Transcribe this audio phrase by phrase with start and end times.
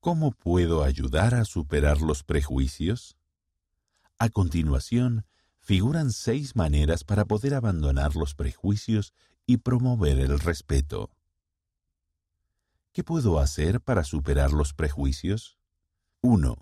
[0.00, 3.16] ¿Cómo puedo ayudar a superar los prejuicios?
[4.16, 5.24] A continuación,
[5.58, 9.12] figuran seis maneras para poder abandonar los prejuicios
[9.44, 11.10] y promover el respeto.
[12.92, 15.58] ¿Qué puedo hacer para superar los prejuicios?
[16.20, 16.56] 1.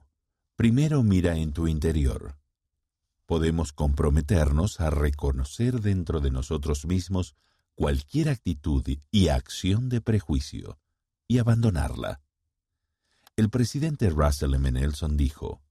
[0.57, 2.39] Primero mira en tu interior.
[3.27, 7.37] Podemos comprometernos a reconocer dentro de nosotros mismos
[7.75, 10.79] cualquier actitud y acción de prejuicio
[11.29, 12.23] y abandonarla.
[13.37, 14.73] El presidente Russell M.
[14.73, 15.63] Nelson dijo,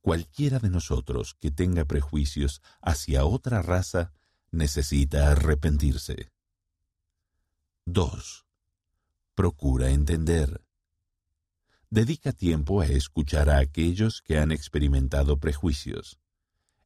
[0.00, 4.12] Cualquiera de nosotros que tenga prejuicios hacia otra raza
[4.52, 6.30] necesita arrepentirse.
[7.86, 8.46] 2.
[9.34, 10.64] Procura entender.
[11.90, 16.20] Dedica tiempo a escuchar a aquellos que han experimentado prejuicios.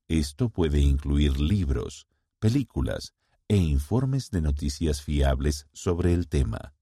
[0.09, 3.13] Esto puede incluir libros, películas
[3.47, 6.73] e informes de noticias fiables sobre el tema.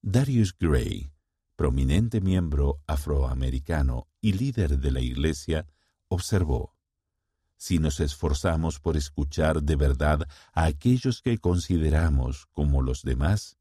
[0.00, 1.12] Darius Gray,
[1.60, 5.66] prominente miembro afroamericano y líder de la Iglesia,
[6.08, 6.74] observó,
[7.58, 13.58] Si nos esforzamos por escuchar de verdad a aquellos que consideramos como los demás,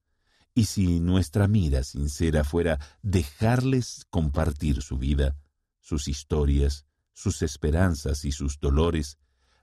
[0.54, 5.36] y si nuestra mira sincera fuera dejarles compartir su vida,
[5.82, 9.18] sus historias, sus esperanzas y sus dolores,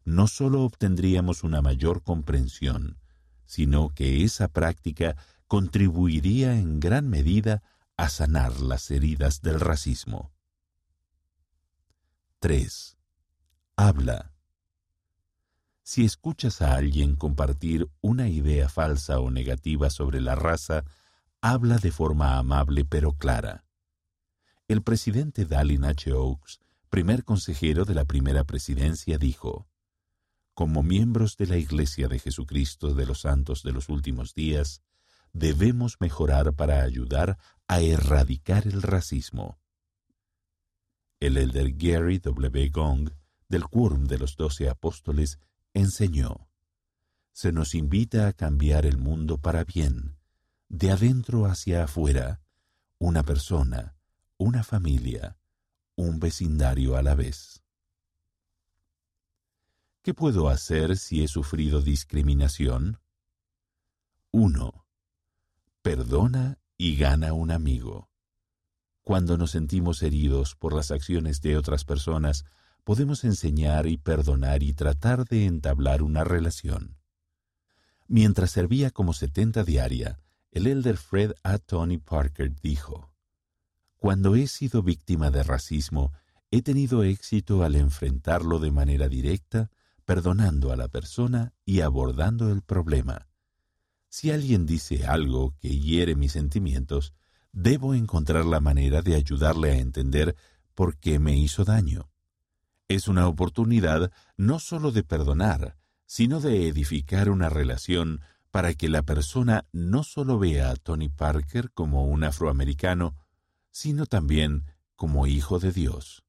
[0.05, 2.98] no sólo obtendríamos una mayor comprensión,
[3.46, 7.62] sino que esa práctica contribuiría en gran medida
[7.97, 10.33] a sanar las heridas del racismo.
[12.41, 12.97] 3.
[13.77, 14.33] Habla.
[15.83, 20.84] Si escuchas a alguien compartir una idea falsa o negativa sobre la raza,
[21.41, 23.64] habla de forma amable pero clara.
[24.69, 26.12] El presidente Dallin H.
[26.12, 26.58] Oaks,
[26.91, 29.69] primer consejero de la primera presidencia, dijo,
[30.55, 34.83] Como miembros de la Iglesia de Jesucristo de los Santos de los Últimos Días,
[35.37, 39.59] debemos mejorar para ayudar a erradicar el racismo.
[41.20, 42.70] El elder Gary W.
[42.70, 43.11] Gong,
[43.48, 45.39] del Quórum de los Doce Apóstoles,
[45.75, 46.48] enseñó,
[47.33, 50.17] Se nos invita a cambiar el mundo para bien,
[50.70, 52.41] de adentro hacia afuera,
[52.98, 53.95] una persona,
[54.39, 55.36] una familia,
[55.96, 57.63] un vecindario a la vez.
[60.01, 63.01] ¿Qué puedo hacer si he sufrido discriminación?
[64.30, 64.86] 1
[65.86, 68.11] perdona y gana un amigo.
[69.05, 72.45] Cuando nos sentimos heridos por las acciones de otras personas,
[72.83, 76.96] podemos enseñar y perdonar y tratar de entablar una relación.
[78.08, 80.19] Mientras servía como setenta diaria,
[80.51, 81.58] el elder Fred A.
[81.58, 83.13] Tony Parker dijo,
[83.96, 86.13] Cuando he sido víctima de racismo,
[86.51, 89.70] he tenido éxito al enfrentarlo de manera directa,
[90.05, 93.29] perdonando a la persona y abordando el problema.
[94.18, 97.12] Si alguien dice algo que hiere mis sentimientos,
[97.52, 100.36] debo encontrar la manera de ayudarle a entender
[100.74, 102.08] por qué me hizo daño.
[102.88, 109.02] Es una oportunidad no sólo de perdonar, sino de edificar una relación para que la
[109.02, 113.16] persona no sólo vea a Tony Parker como un afroamericano,
[113.70, 116.24] sino también como hijo de Dios.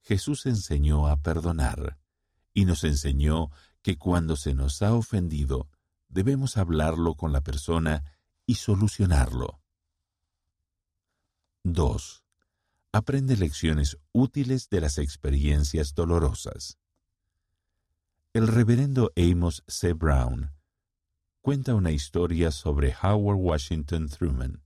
[0.00, 1.96] Jesús enseñó a perdonar,
[2.54, 3.52] y nos enseñó
[3.82, 5.68] que cuando se nos ha ofendido,
[6.10, 8.04] debemos hablarlo con la persona
[8.46, 9.60] y solucionarlo.
[11.64, 12.24] 2.
[12.92, 16.78] Aprende lecciones útiles de las experiencias dolorosas.
[18.32, 19.92] El reverendo Amos C.
[19.92, 20.52] Brown
[21.40, 24.62] cuenta una historia sobre Howard Washington Truman.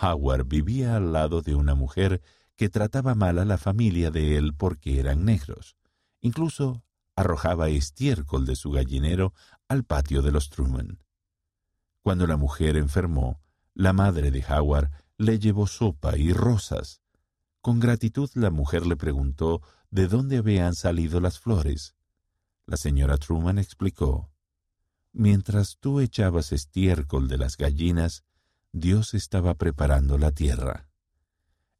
[0.00, 2.22] Howard vivía al lado de una mujer
[2.56, 5.76] que trataba mal a la familia de él porque eran negros.
[6.20, 6.84] Incluso
[7.20, 9.34] arrojaba estiércol de su gallinero
[9.68, 10.98] al patio de los Truman.
[12.02, 13.40] Cuando la mujer enfermó,
[13.74, 17.02] la madre de Howard le llevó sopa y rosas.
[17.60, 19.60] Con gratitud la mujer le preguntó
[19.90, 21.94] de dónde habían salido las flores.
[22.66, 24.32] La señora Truman explicó,
[25.12, 28.24] Mientras tú echabas estiércol de las gallinas,
[28.72, 30.88] Dios estaba preparando la tierra.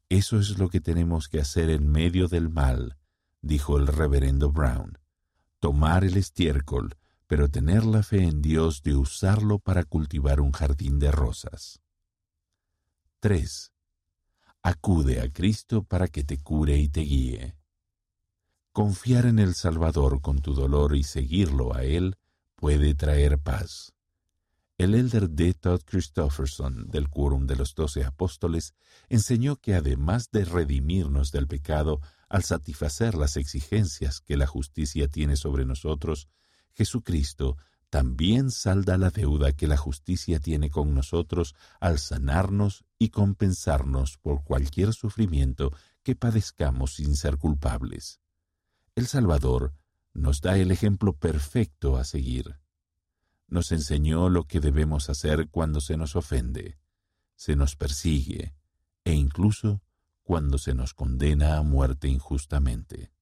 [0.09, 2.99] Eso es lo que tenemos que hacer en medio del mal,
[3.41, 5.00] dijo el reverendo Brown
[5.61, 6.97] tomar el estiércol,
[7.27, 11.81] pero tener la fe en Dios de usarlo para cultivar un jardín de rosas.
[13.21, 13.73] 3.
[14.63, 17.57] Acude a Cristo para que te cure y te guíe.
[18.73, 22.17] Confiar en el Salvador con tu dolor y seguirlo a Él
[22.57, 23.95] puede traer paz.
[24.81, 25.53] El elder D.
[25.53, 28.73] Todd Christofferson, del Quórum de los Doce Apóstoles,
[29.11, 32.01] enseñó que además de redimirnos del pecado
[32.31, 36.29] al satisfacer las exigencias que la justicia tiene sobre nosotros,
[36.73, 37.59] Jesucristo
[37.91, 44.45] también salda la deuda que la justicia tiene con nosotros al sanarnos y compensarnos por
[44.45, 45.73] cualquier sufrimiento
[46.03, 48.23] que padezcamos sin ser culpables.
[48.95, 49.75] El Salvador
[50.15, 52.60] nos da el ejemplo perfecto a seguir.
[53.51, 56.79] Nos enseñó lo que debemos hacer cuando se nos ofende,
[57.35, 58.55] se nos persigue
[59.05, 59.83] e incluso
[60.23, 63.13] cuando se nos condena a muerte injustamente.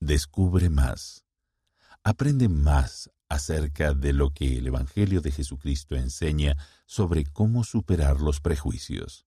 [0.00, 1.26] Descubre más.
[2.02, 6.56] Aprende más acerca de lo que el Evangelio de Jesucristo enseña
[6.86, 9.26] sobre cómo superar los prejuicios.